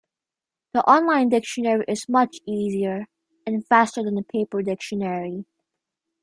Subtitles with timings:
[0.73, 3.05] The online dictionary is much easier
[3.45, 5.45] and faster than the paper dictionary.